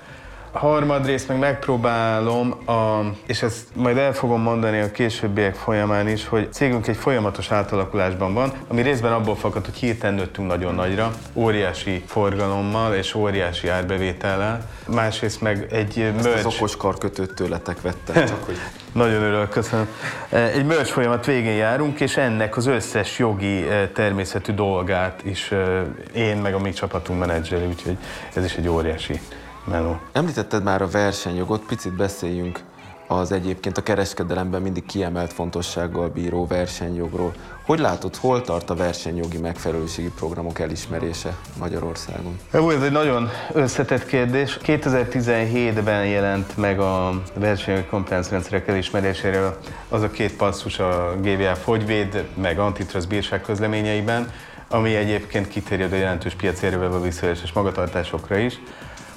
Harmadrészt 0.53 1.27
meg 1.27 1.39
megpróbálom, 1.39 2.51
a, 2.51 2.99
és 3.25 3.41
ezt 3.41 3.67
majd 3.75 3.97
el 3.97 4.13
fogom 4.13 4.41
mondani 4.41 4.79
a 4.79 4.91
későbbiek 4.91 5.55
folyamán 5.55 6.07
is, 6.07 6.27
hogy 6.27 6.53
cégünk 6.53 6.87
egy 6.87 6.97
folyamatos 6.97 7.51
átalakulásban 7.51 8.33
van, 8.33 8.53
ami 8.67 8.81
részben 8.81 9.11
abból 9.11 9.35
fakad, 9.35 9.65
hogy 9.65 9.75
hirtelen 9.75 10.15
nőttünk 10.15 10.47
nagyon 10.47 10.75
nagyra, 10.75 11.11
óriási 11.33 12.03
forgalommal 12.07 12.93
és 12.93 13.15
óriási 13.15 13.67
árbevétellel. 13.67 14.69
Másrészt 14.87 15.41
meg 15.41 15.67
egy 15.71 15.99
Ezt 16.17 16.45
az 16.45 16.55
okos 16.55 16.77
karkötőt 16.77 17.33
tőletek 17.33 17.81
vettem, 17.81 18.25
csak 18.25 18.43
hogy... 18.45 18.57
Nagyon 18.93 19.21
örülök, 19.21 19.49
köszönöm. 19.49 19.87
Egy 20.29 20.65
merge 20.65 20.83
folyamat 20.83 21.25
végén 21.25 21.55
járunk, 21.55 21.99
és 21.99 22.17
ennek 22.17 22.57
az 22.57 22.65
összes 22.65 23.19
jogi 23.19 23.67
eh, 23.67 23.89
természetű 23.93 24.53
dolgát 24.53 25.21
is 25.23 25.51
eh, 25.51 25.81
én 26.15 26.37
meg 26.37 26.53
a 26.53 26.59
mi 26.59 26.71
csapatunk 26.71 27.19
menedzseli, 27.19 27.65
úgyhogy 27.65 27.97
ez 28.33 28.45
is 28.45 28.55
egy 28.55 28.67
óriási 28.67 29.19
meló. 29.65 29.99
Említetted 30.11 30.63
már 30.63 30.81
a 30.81 30.87
versenyjogot, 30.87 31.65
picit 31.65 31.95
beszéljünk 31.95 32.59
az 33.07 33.31
egyébként 33.31 33.77
a 33.77 33.83
kereskedelemben 33.83 34.61
mindig 34.61 34.85
kiemelt 34.85 35.33
fontossággal 35.33 36.07
bíró 36.09 36.47
versenyjogról. 36.47 37.33
Hogy 37.65 37.79
látod, 37.79 38.15
hol 38.15 38.41
tart 38.41 38.69
a 38.69 38.75
versenyjogi 38.75 39.37
megfelelőségi 39.37 40.11
programok 40.15 40.59
elismerése 40.59 41.35
Magyarországon? 41.59 42.39
Jó, 42.53 42.69
ez 42.69 42.81
egy 42.81 42.91
nagyon 42.91 43.29
összetett 43.53 44.05
kérdés. 44.05 44.57
2017-ben 44.65 46.05
jelent 46.05 46.57
meg 46.57 46.79
a 46.79 47.21
versenyjogi 47.33 47.87
kompetenciarendszerek 47.87 48.67
elismeréséről 48.67 49.57
az 49.89 50.01
a 50.01 50.09
két 50.09 50.35
passzus 50.35 50.79
a 50.79 51.15
GVA 51.21 51.55
fogyvéd, 51.55 52.27
meg 52.35 52.59
antitrust 52.59 53.07
bírság 53.07 53.41
közleményeiben, 53.41 54.31
ami 54.69 54.95
egyébként 54.95 55.47
kiterjed 55.47 55.93
a 55.93 55.95
jelentős 55.95 56.33
piaci 56.33 56.65
erővel 56.65 57.01
visszaéléses 57.01 57.51
magatartásokra 57.51 58.37
is 58.37 58.59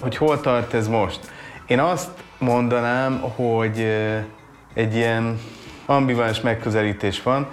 hogy 0.00 0.16
hol 0.16 0.40
tart 0.40 0.74
ez 0.74 0.88
most. 0.88 1.20
Én 1.66 1.78
azt 1.78 2.10
mondanám, 2.38 3.20
hogy 3.20 3.86
egy 4.74 4.94
ilyen 4.94 5.40
ambivalens 5.86 6.40
megközelítés 6.40 7.22
van. 7.22 7.48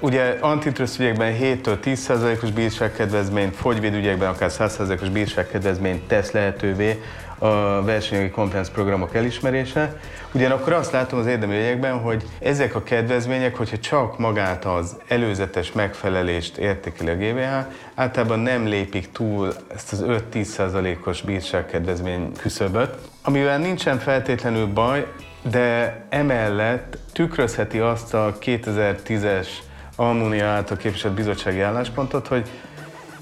Ugye 0.00 0.36
antitrust 0.40 0.98
ügyekben 0.98 1.36
7-től 1.40 1.76
10%-os 1.84 2.50
bírságkedvezmény, 2.50 3.50
fogyvédügyekben 3.50 4.28
akár 4.28 4.50
100%-os 4.52 5.08
bírságkedvezmény 5.08 6.06
tesz 6.06 6.30
lehetővé 6.30 7.02
a 7.42 7.82
versenyjogi 7.84 8.30
compliance 8.30 8.72
programok 8.72 9.14
elismerése. 9.14 10.00
Ugyanakkor 10.34 10.72
azt 10.72 10.92
látom 10.92 11.18
az 11.18 11.26
érdemi 11.26 11.56
ügyekben, 11.56 11.98
hogy 11.98 12.24
ezek 12.38 12.74
a 12.74 12.82
kedvezmények, 12.82 13.56
hogyha 13.56 13.78
csak 13.78 14.18
magát 14.18 14.64
az 14.64 14.96
előzetes 15.08 15.72
megfelelést 15.72 16.56
értékeli 16.56 17.10
a 17.10 17.16
GVH, 17.16 17.72
általában 17.94 18.38
nem 18.38 18.66
lépik 18.66 19.12
túl 19.12 19.52
ezt 19.74 19.92
az 19.92 20.04
5-10%-os 20.06 21.22
bírságkedvezmény 21.22 22.32
küszöböt, 22.32 22.94
amivel 23.22 23.58
nincsen 23.58 23.98
feltétlenül 23.98 24.66
baj, 24.66 25.06
de 25.42 26.00
emellett 26.08 26.98
tükrözheti 27.12 27.78
azt 27.78 28.14
a 28.14 28.36
2010-es 28.40 29.48
Almunia 29.96 30.46
által 30.46 30.76
képviselt 30.76 31.14
bizottsági 31.14 31.60
álláspontot, 31.60 32.26
hogy 32.26 32.48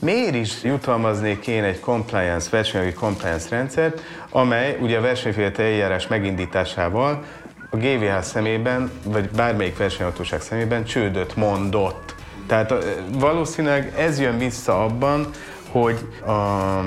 miért 0.01 0.35
is 0.35 0.63
jutalmaznék 0.63 1.47
én 1.47 1.65
egy 1.65 1.81
compliance, 1.81 2.49
versenyjogi 2.51 2.93
compliance 2.93 3.47
rendszert, 3.51 4.03
amely 4.31 4.79
ugye 4.81 4.99
a 4.99 5.01
versenyfélete 5.01 5.63
eljárás 5.63 6.07
megindításával 6.07 7.25
a 7.71 7.77
GVH 7.77 8.21
szemében, 8.21 8.91
vagy 9.05 9.31
bármelyik 9.31 9.77
versenyhatóság 9.77 10.41
szemében 10.41 10.85
csődöt 10.85 11.37
mondott. 11.37 12.15
Tehát 12.47 12.75
valószínűleg 13.19 13.93
ez 13.99 14.21
jön 14.21 14.39
vissza 14.39 14.85
abban, 14.85 15.29
hogy 15.71 15.99
a 16.27 16.81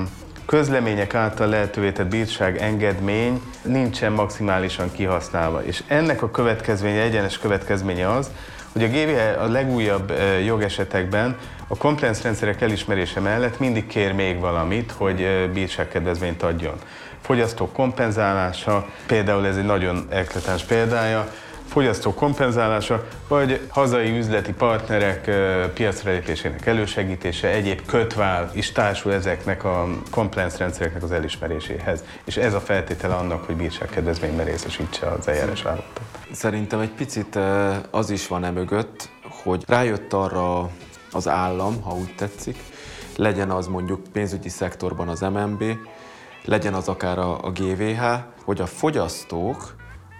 közlemények 0.46 1.14
által 1.14 1.46
lehetővé 1.46 1.92
tett 1.92 2.08
bírság 2.08 2.56
engedmény 2.56 3.40
nincsen 3.62 4.12
maximálisan 4.12 4.92
kihasználva. 4.92 5.64
És 5.64 5.82
ennek 5.86 6.22
a 6.22 6.30
következménye, 6.30 7.00
egyenes 7.00 7.38
következménye 7.38 8.10
az, 8.10 8.30
hogy 8.74 8.84
a 8.84 8.88
GVH 8.88 9.42
a 9.42 9.46
legújabb 9.46 10.12
jogesetekben 10.44 11.36
a 11.68 11.76
compliance 11.76 12.22
rendszerek 12.22 12.60
elismerése 12.60 13.20
mellett 13.20 13.58
mindig 13.58 13.86
kér 13.86 14.12
még 14.12 14.40
valamit, 14.40 14.92
hogy 14.92 15.50
bírságkedvezményt 15.52 16.42
adjon. 16.42 16.74
Fogyasztó 17.20 17.68
kompenzálása, 17.72 18.86
például 19.06 19.46
ez 19.46 19.56
egy 19.56 19.64
nagyon 19.64 20.06
ekletáns 20.10 20.62
példája, 20.62 21.32
fogyasztó 21.68 22.14
kompenzálása, 22.14 23.06
vagy 23.28 23.60
hazai 23.68 24.18
üzleti 24.18 24.52
partnerek 24.52 25.30
piacra 25.74 26.10
lépésének 26.10 26.66
elősegítése, 26.66 27.48
egyéb 27.48 27.86
kötvál 27.86 28.50
is 28.54 28.72
társul 28.72 29.12
ezeknek 29.12 29.64
a 29.64 29.88
compliance 30.10 30.56
rendszereknek 30.58 31.02
az 31.02 31.12
elismeréséhez. 31.12 32.04
És 32.24 32.36
ez 32.36 32.54
a 32.54 32.60
feltétel 32.60 33.10
annak, 33.10 33.44
hogy 33.44 33.56
bírságkedvezményben 33.56 34.44
részesítse 34.44 35.06
az 35.06 35.28
eljárás 35.28 35.64
állatot. 35.64 36.13
Szerintem 36.34 36.80
egy 36.80 36.94
picit 36.94 37.38
az 37.90 38.10
is 38.10 38.26
van 38.26 38.44
e 38.44 38.52
hogy 39.42 39.64
rájött 39.66 40.12
arra 40.12 40.70
az 41.12 41.28
állam, 41.28 41.82
ha 41.82 41.94
úgy 41.94 42.14
tetszik, 42.14 42.56
legyen 43.16 43.50
az 43.50 43.66
mondjuk 43.66 44.02
pénzügyi 44.12 44.48
szektorban 44.48 45.08
az 45.08 45.20
MNB, 45.20 45.64
legyen 46.44 46.74
az 46.74 46.88
akár 46.88 47.18
a, 47.18 47.44
a 47.44 47.50
GVH, 47.50 48.02
hogy 48.44 48.60
a 48.60 48.66
fogyasztók 48.66 49.74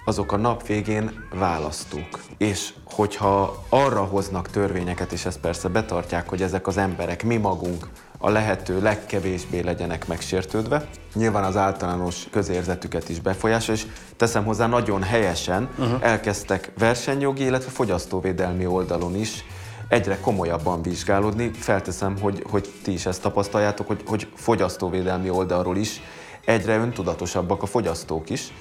azok 0.04 0.32
a 0.32 0.36
nap 0.36 0.66
végén 0.66 1.26
választók. 1.32 2.20
És 2.38 2.74
hogyha 2.84 3.64
arra 3.68 4.04
hoznak 4.04 4.48
törvényeket, 4.48 5.12
és 5.12 5.24
ezt 5.24 5.40
persze 5.40 5.68
betartják, 5.68 6.28
hogy 6.28 6.42
ezek 6.42 6.66
az 6.66 6.76
emberek, 6.76 7.24
mi 7.24 7.36
magunk 7.36 7.88
a 8.24 8.30
lehető 8.30 8.80
legkevésbé 8.80 9.60
legyenek 9.60 10.06
megsértődve, 10.06 10.86
nyilván 11.14 11.44
az 11.44 11.56
általános 11.56 12.26
közérzetüket 12.30 13.08
is 13.08 13.20
befolyása, 13.20 13.72
és 13.72 13.86
teszem 14.16 14.44
hozzá 14.44 14.66
nagyon 14.66 15.02
helyesen 15.02 15.68
uh-huh. 15.78 15.98
elkezdtek 16.00 16.70
versenyjogi, 16.78 17.44
illetve 17.44 17.70
fogyasztóvédelmi 17.70 18.66
oldalon 18.66 19.16
is 19.16 19.44
egyre 19.88 20.18
komolyabban 20.20 20.82
vizsgálódni. 20.82 21.50
Felteszem, 21.52 22.18
hogy, 22.20 22.44
hogy 22.50 22.68
ti 22.82 22.92
is 22.92 23.06
ezt 23.06 23.22
tapasztaljátok, 23.22 23.86
hogy, 23.86 24.02
hogy 24.06 24.28
fogyasztóvédelmi 24.34 25.30
oldalról 25.30 25.76
is 25.76 26.00
egyre 26.44 26.76
öntudatosabbak 26.76 27.62
a 27.62 27.66
fogyasztók 27.66 28.30
is, 28.30 28.52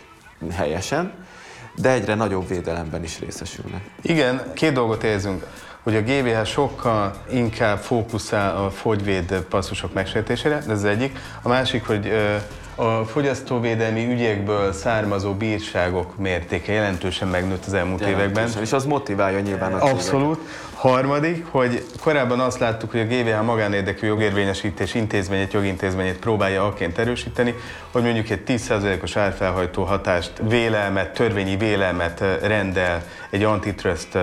helyesen, 0.51 1.13
de 1.75 1.89
egyre 1.89 2.15
nagyobb 2.15 2.47
védelemben 2.47 3.03
is 3.03 3.19
részesülnek. 3.19 3.81
Igen, 4.01 4.53
két 4.53 4.73
dolgot 4.73 5.03
érzünk 5.03 5.45
hogy 5.83 5.95
a 5.95 6.01
GVH 6.01 6.45
sokkal 6.45 7.13
inkább 7.31 7.77
fókuszál 7.77 8.55
a 8.65 8.69
fogyvéd 8.69 9.45
passzusok 9.49 9.93
megsértésére, 9.93 10.55
ez 10.55 10.67
az 10.67 10.85
egyik. 10.85 11.19
A 11.41 11.47
másik, 11.47 11.85
hogy 11.85 12.11
A 12.75 13.05
fogyasztóvédelmi 13.05 14.11
ügyekből 14.11 14.73
származó 14.73 15.33
bírságok 15.33 16.17
mértéke 16.17 16.73
jelentősen 16.73 17.27
megnőtt 17.27 17.65
az 17.65 17.73
elmúlt 17.73 18.01
években. 18.01 18.49
És 18.61 18.73
az 18.73 18.85
motiválja 18.85 19.39
nyilván 19.39 19.73
a 19.73 19.89
Abszolút. 19.89 20.39
Harmadik, 20.73 21.45
hogy 21.49 21.85
korábban 22.01 22.39
azt 22.39 22.59
láttuk, 22.59 22.91
hogy 22.91 22.99
a 22.99 23.05
GVH 23.05 23.43
magánérdekű 23.43 24.07
jogérvényesítés 24.07 24.93
intézményét, 24.93 25.53
jogintézményét 25.53 26.17
próbálja 26.17 26.65
akként 26.65 26.97
erősíteni, 26.97 27.55
hogy 27.91 28.03
mondjuk 28.03 28.29
egy 28.29 28.41
10%-os 28.47 29.15
árfelhajtó 29.15 29.83
hatást, 29.83 30.31
vélelmet, 30.41 31.13
törvényi 31.13 31.57
vélelmet 31.57 32.23
rendel 32.41 33.03
egy 33.29 33.43
antitrust 33.43 34.17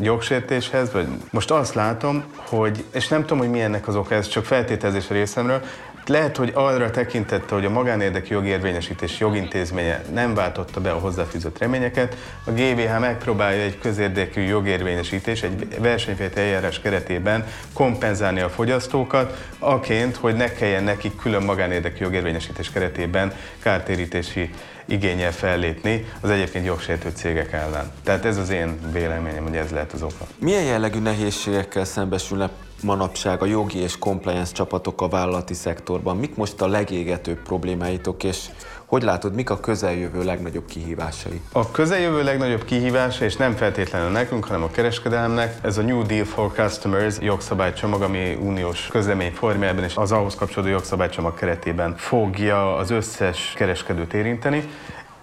jogsértéshez, 0.00 0.92
vagy 0.92 1.06
most 1.30 1.50
azt 1.50 1.74
látom, 1.74 2.24
hogy, 2.36 2.84
és 2.92 3.08
nem 3.08 3.20
tudom, 3.20 3.38
hogy 3.38 3.50
milyennek 3.50 3.88
az 3.88 3.96
oka, 3.96 4.14
ez 4.14 4.28
csak 4.28 4.44
feltételezés 4.44 5.10
a 5.10 5.14
részemről, 5.14 5.62
lehet, 6.08 6.36
hogy 6.36 6.50
arra 6.54 6.90
tekintette, 6.90 7.54
hogy 7.54 7.64
a 7.64 7.70
magánérdekű 7.70 8.34
jogérvényesítés 8.34 9.18
jogintézménye 9.18 10.04
nem 10.12 10.34
váltotta 10.34 10.80
be 10.80 10.90
a 10.90 10.98
hozzáfűzött 10.98 11.58
reményeket, 11.58 12.16
a 12.44 12.50
GVH 12.50 12.98
megpróbálja 12.98 13.62
egy 13.62 13.78
közérdekű 13.78 14.40
jogérvényesítés, 14.40 15.42
egy 15.42 15.80
versenyfejti 15.80 16.40
eljárás 16.40 16.80
keretében 16.80 17.46
kompenzálni 17.72 18.40
a 18.40 18.48
fogyasztókat, 18.48 19.48
aként, 19.58 20.16
hogy 20.16 20.34
ne 20.34 20.52
kelljen 20.52 20.84
nekik 20.84 21.16
külön 21.16 21.42
magánérdekű 21.42 22.04
jogérvényesítés 22.04 22.70
keretében 22.70 23.32
kártérítési 23.62 24.50
igényel 24.84 25.32
fellépni 25.32 26.06
az 26.20 26.30
egyébként 26.30 26.64
jogsértő 26.64 27.10
cégek 27.14 27.52
ellen. 27.52 27.92
Tehát 28.04 28.24
ez 28.24 28.36
az 28.36 28.50
én 28.50 28.78
véleményem, 28.92 29.42
hogy 29.42 29.56
ez 29.56 29.70
lehet 29.70 29.92
az 29.92 30.02
oka. 30.02 30.26
Milyen 30.38 30.62
jellegű 30.62 30.98
nehézségekkel 30.98 31.84
szembesülnek 31.84 32.50
manapság 32.82 33.42
a 33.42 33.46
jogi 33.46 33.78
és 33.78 33.98
compliance 33.98 34.52
csapatok 34.52 35.00
a 35.00 35.08
vállalati 35.08 35.54
szektorban? 35.54 36.16
Mik 36.16 36.36
most 36.36 36.60
a 36.60 36.66
legégetőbb 36.66 37.42
problémáitok, 37.42 38.24
és 38.24 38.48
hogy 38.86 39.02
látod, 39.02 39.34
mik 39.34 39.50
a 39.50 39.60
közeljövő 39.60 40.24
legnagyobb 40.24 40.66
kihívásai? 40.66 41.40
A 41.52 41.70
közeljövő 41.70 42.22
legnagyobb 42.22 42.64
kihívása, 42.64 43.24
és 43.24 43.36
nem 43.36 43.56
feltétlenül 43.56 44.10
nekünk, 44.10 44.44
hanem 44.44 44.62
a 44.62 44.70
kereskedelemnek, 44.70 45.58
ez 45.62 45.78
a 45.78 45.82
New 45.82 46.02
Deal 46.02 46.24
for 46.24 46.52
Customers 46.52 47.16
jogszabálycsomag, 47.20 48.02
ami 48.02 48.38
uniós 48.40 48.86
közlemény 48.86 49.32
formájában 49.32 49.84
és 49.84 49.96
az 49.96 50.12
ahhoz 50.12 50.34
kapcsolódó 50.34 50.72
jogszabálycsomag 50.72 51.34
keretében 51.34 51.96
fogja 51.96 52.76
az 52.76 52.90
összes 52.90 53.52
kereskedőt 53.56 54.14
érinteni. 54.14 54.68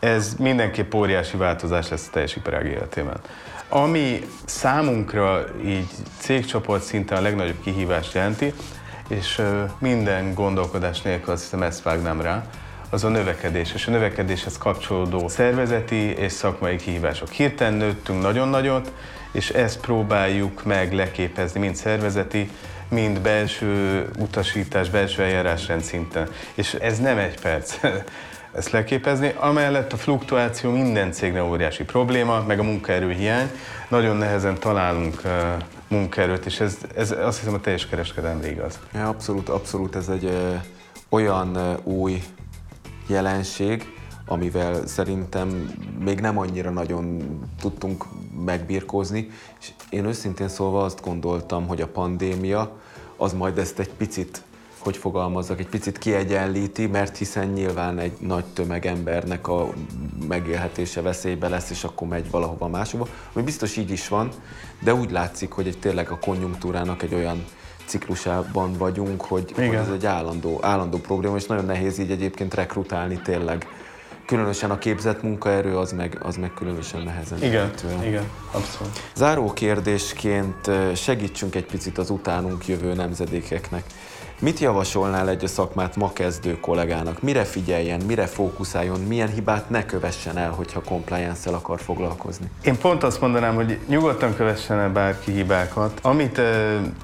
Ez 0.04 0.36
mindenképp 0.40 0.94
óriási 0.94 1.38
változás 1.38 1.90
lesz 1.90 2.08
a 2.08 2.12
teljes 2.12 2.36
iparág 2.36 2.66
életében. 2.66 3.18
Ami 3.70 4.22
számunkra 4.46 5.46
így 5.66 5.88
cégcsoport 6.18 6.84
szinten 6.84 7.18
a 7.18 7.22
legnagyobb 7.22 7.62
kihívást 7.64 8.14
jelenti, 8.14 8.54
és 9.08 9.42
minden 9.80 10.34
gondolkodás 10.34 11.02
nélkül 11.02 11.34
azt 11.34 11.42
hiszem 11.42 11.64
ezt 11.64 11.84
vágnám 11.84 12.22
rá, 12.22 12.46
az 12.90 13.04
a 13.04 13.10
növekedés, 13.10 13.74
és 13.74 13.88
a 13.88 13.92
növekedéshez 13.92 14.58
kapcsolódó 14.58 15.28
szervezeti 15.28 15.96
és 15.96 16.32
szakmai 16.32 16.76
kihívások. 16.76 17.30
Hirtelen 17.30 17.74
nőttünk 17.74 18.22
nagyon 18.22 18.48
nagyot, 18.48 18.92
és 19.32 19.50
ezt 19.50 19.80
próbáljuk 19.80 20.64
meg 20.64 20.94
leképezni, 20.94 21.60
mind 21.60 21.76
szervezeti, 21.76 22.50
mind 22.88 23.20
belső 23.20 24.06
utasítás, 24.20 24.90
belső 24.90 25.24
eljárásrend 25.24 25.82
szinten. 25.82 26.30
És 26.54 26.74
ez 26.74 27.00
nem 27.00 27.18
egy 27.18 27.40
perc 27.40 27.80
ezt 28.56 28.70
leképezni. 28.70 29.34
Amellett 29.40 29.94
a 29.94 29.98
fluktuáció 29.98 30.72
minden 30.72 31.12
cégnél 31.12 31.44
óriási 31.44 31.84
probléma, 31.84 32.44
meg 32.48 32.60
a 32.60 32.64
munkaerőhiány. 32.64 33.52
Nagyon 33.90 34.16
nehezen 34.16 34.60
találunk 34.60 35.22
munkaerőt, 35.88 36.46
és 36.46 36.60
ez, 36.60 36.78
ez 36.96 37.12
azt 37.12 37.40
hiszem 37.40 37.54
a 37.54 37.60
teljes 37.60 37.88
kereskedelemre 37.88 38.52
igaz. 38.52 38.80
Ja, 38.94 39.08
abszolút, 39.08 39.50
abszolút 39.50 39.96
ez 39.96 40.08
egy 40.08 40.26
ö, 40.26 40.54
olyan 41.10 41.56
ö, 41.56 41.74
új 41.84 42.24
jelenség, 43.08 43.94
amivel 44.26 44.88
szerintem 44.88 45.74
még 46.04 46.20
nem 46.20 46.38
annyira 46.38 46.70
nagyon 46.70 47.24
tudtunk 47.60 48.06
megbirkózni, 48.46 49.30
és 49.60 49.72
én 49.90 50.06
őszintén 50.06 50.48
szólva 50.48 50.84
azt 50.84 51.02
gondoltam, 51.02 51.68
hogy 51.68 51.82
a 51.82 51.88
pandémia 51.88 52.78
az 53.18 53.34
majd 53.34 53.58
ezt 53.58 53.80
egy 53.80 53.90
picit 53.90 54.42
hogy 54.84 54.98
fogalmazzak, 54.98 55.60
egy 55.60 55.68
picit 55.68 55.98
kiegyenlíti, 55.98 56.88
mert 56.88 57.18
hiszen 57.18 57.48
nyilván 57.48 58.00
egy 58.00 58.12
nagy 58.20 58.46
tömeg 58.46 58.86
embernek 58.86 59.48
a 59.48 59.70
megélhetése 60.28 61.02
veszélybe 61.02 61.48
lesz, 61.48 61.70
és 61.70 61.84
akkor 61.84 62.08
megy 62.08 62.32
valahova 62.32 62.68
máshova, 62.68 63.08
ami 63.34 63.44
biztos 63.44 63.78
így 63.78 63.92
is 63.92 64.08
van, 64.08 64.30
de 64.84 64.94
úgy 64.94 65.12
látszik, 65.12 65.52
hogy 65.52 65.68
egy, 65.68 65.80
tényleg 65.80 66.10
a 66.10 66.20
konjunktúrának 66.20 67.04
egy 67.04 67.14
olyan 67.14 67.46
ciklusában 67.86 68.74
vagyunk, 68.74 69.22
hogy, 69.22 69.52
hogy 69.56 69.74
ez 69.74 69.90
egy 69.94 70.06
állandó, 70.06 70.60
állandó 70.62 70.98
probléma, 70.98 71.36
és 71.36 71.46
nagyon 71.46 71.66
nehéz 71.66 72.00
így 72.00 72.12
egyébként 72.12 72.54
rekrutálni 72.54 73.22
tényleg. 73.24 73.68
Különösen 74.26 74.72
a 74.72 74.78
képzett 74.78 75.22
munkaerő 75.22 75.78
az 75.78 75.92
meg, 75.92 76.18
az 76.22 76.36
meg 76.38 76.54
különösen 76.54 77.02
nehezen. 77.02 77.38
Igen, 77.38 77.52
érhető. 77.52 78.08
igen, 78.08 78.30
abszolút. 78.52 79.00
Záró 79.16 79.54
kérdésként 79.54 80.72
segítsünk 80.96 81.56
egy 81.56 81.66
picit 81.66 81.98
az 81.98 82.10
utánunk 82.10 82.68
jövő 82.68 82.94
nemzedékeknek. 82.94 83.84
Mit 84.44 84.60
javasolnál 84.60 85.30
egy 85.30 85.44
a 85.44 85.48
szakmát 85.48 85.96
ma 85.96 86.14
kezdő 86.14 86.60
kollégának? 86.60 87.22
Mire 87.22 87.44
figyeljen, 87.44 88.02
mire 88.08 88.26
fókuszáljon, 88.26 89.00
milyen 89.00 89.30
hibát 89.30 89.70
ne 89.70 89.86
kövessen 89.86 90.38
el, 90.38 90.50
hogyha 90.50 90.82
compliance-el 90.82 91.54
akar 91.54 91.80
foglalkozni? 91.80 92.50
Én 92.64 92.78
pont 92.78 93.04
azt 93.04 93.22
mondanám, 93.22 93.56
hogy 93.56 93.80
nyugodtan 93.88 94.36
kövessen 94.36 94.80
el 94.80 94.90
bárki 94.90 95.32
hibákat. 95.32 96.00
Amit 96.02 96.38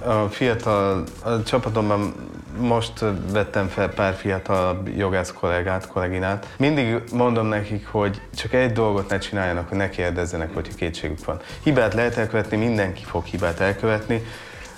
a 0.06 0.28
fiatal 0.30 1.04
a 1.24 1.44
csapatomban 1.44 2.14
most 2.58 3.06
vettem 3.32 3.68
fel 3.68 3.90
pár 3.90 4.14
fiatal 4.14 4.84
jogász 4.98 5.32
kollégát, 5.32 5.88
kolléginát. 5.88 6.48
Mindig 6.58 7.02
mondom 7.14 7.48
nekik, 7.48 7.88
hogy 7.88 8.22
csak 8.36 8.54
egy 8.54 8.72
dolgot 8.72 9.10
ne 9.10 9.18
csináljanak, 9.18 9.70
hogy 9.70 9.78
ne 9.78 9.90
kérdezzenek, 9.90 10.54
hogyha 10.54 10.74
kétségük 10.76 11.26
van. 11.26 11.40
Hibát 11.64 11.94
lehet 11.94 12.18
elkövetni, 12.18 12.58
mindenki 12.58 13.04
fog 13.04 13.26
hibát 13.26 13.60
elkövetni, 13.60 14.24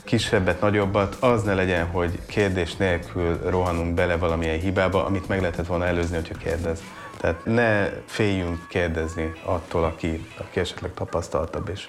kisebbet, 0.03 0.61
nagyobbat, 0.61 1.15
az 1.19 1.43
ne 1.43 1.53
legyen, 1.53 1.87
hogy 1.87 2.19
kérdés 2.25 2.75
nélkül 2.75 3.39
rohanunk 3.49 3.93
bele 3.93 4.17
valamilyen 4.17 4.59
hibába, 4.59 5.05
amit 5.05 5.27
meg 5.27 5.39
lehetett 5.39 5.65
volna 5.67 5.85
előzni, 5.85 6.15
hogyha 6.15 6.37
kérdez. 6.37 6.83
Tehát 7.17 7.45
ne 7.45 7.89
féljünk 8.05 8.67
kérdezni 8.67 9.33
attól, 9.45 9.83
aki, 9.83 10.27
aki 10.37 10.59
esetleg 10.59 10.93
tapasztaltabb 10.93 11.69
és, 11.69 11.87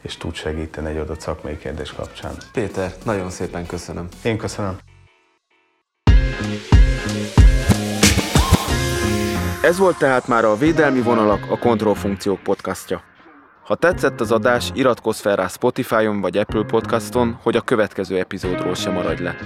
és 0.00 0.16
tud 0.16 0.34
segíteni 0.34 0.88
egy 0.88 0.96
adott 0.96 1.20
szakmai 1.20 1.58
kérdés 1.58 1.92
kapcsán. 1.92 2.32
Péter, 2.52 2.92
nagyon 3.04 3.30
szépen 3.30 3.66
köszönöm. 3.66 4.08
Én 4.22 4.38
köszönöm. 4.38 4.76
Ez 9.62 9.78
volt 9.78 9.98
tehát 9.98 10.26
már 10.28 10.44
a 10.44 10.56
Védelmi 10.56 11.00
Vonalak, 11.00 11.50
a 11.50 11.58
Kontrollfunkciók 11.58 12.42
podcastja. 12.42 13.02
Ha 13.72 13.78
tetszett 13.78 14.20
az 14.20 14.32
adás, 14.32 14.70
iratkozz 14.74 15.20
fel 15.20 15.36
rá 15.36 15.46
Spotify-on 15.46 16.20
vagy 16.20 16.36
Apple 16.36 16.62
Podcaston, 16.62 17.38
hogy 17.42 17.56
a 17.56 17.60
következő 17.60 18.18
epizódról 18.18 18.74
sem 18.74 18.92
maradj 18.92 19.22
le. 19.22 19.36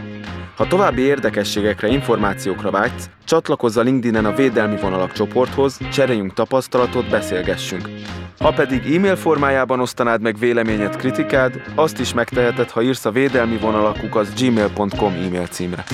Ha 0.56 0.66
további 0.66 1.02
érdekességekre, 1.02 1.88
információkra 1.88 2.70
vágysz, 2.70 3.10
csatlakozz 3.24 3.76
a 3.76 3.82
LinkedIn-en 3.82 4.24
a 4.24 4.34
Védelmi 4.34 4.80
Vonalak 4.80 5.12
csoporthoz, 5.12 5.78
cseréljünk 5.92 6.34
tapasztalatot, 6.34 7.08
beszélgessünk. 7.08 7.88
Ha 8.38 8.52
pedig 8.52 8.94
e-mail 8.94 9.16
formájában 9.16 9.80
osztanád 9.80 10.20
meg 10.20 10.38
véleményed, 10.38 10.96
kritikád, 10.96 11.62
azt 11.74 12.00
is 12.00 12.14
megteheted, 12.14 12.70
ha 12.70 12.82
írsz 12.82 13.04
a 13.04 13.10
védelmi 13.10 13.56
vonalakuk 13.58 14.16
az 14.16 14.34
gmail.com 14.34 15.12
e-mail 15.12 15.46
címre. 15.46 15.84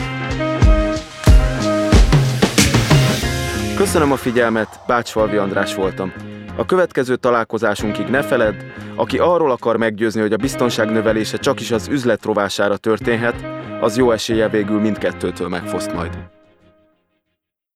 Köszönöm 3.77 4.13
a 4.13 4.17
figyelmet, 4.17 4.81
Bácsfalvi 4.87 5.37
András 5.37 5.75
voltam. 5.75 6.32
A 6.57 6.65
következő 6.65 7.17
találkozásunkig 7.17 8.07
ne 8.07 8.23
feledd, 8.23 8.55
aki 8.95 9.19
arról 9.19 9.51
akar 9.51 9.77
meggyőzni, 9.77 10.21
hogy 10.21 10.33
a 10.33 10.37
biztonság 10.37 10.91
növelése 10.91 11.37
csak 11.37 11.61
is 11.61 11.71
az 11.71 11.89
üzlet 11.89 12.25
rovására 12.25 12.77
történhet, 12.77 13.47
az 13.81 13.97
jó 13.97 14.11
esélye 14.11 14.49
végül 14.49 14.81
mindkettőtől 14.81 15.49
megfoszt 15.49 15.93
majd. 15.93 16.19